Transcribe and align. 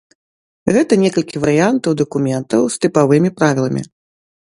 Гэта 0.77 0.93
некалькі 1.03 1.43
варыянтаў 1.45 1.91
дакументаў 2.01 2.61
з 2.75 2.83
тыпавымі 2.87 3.29
правіламі. 3.41 3.89